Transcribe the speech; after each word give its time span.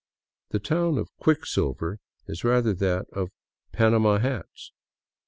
The 0.49 0.57
town 0.57 0.97
of 0.97 1.15
Quicksilver 1.17 1.99
is 2.25 2.43
rather 2.43 2.73
that 2.73 3.05
of" 3.13 3.29
panama" 3.71 4.17
hats. 4.17 4.71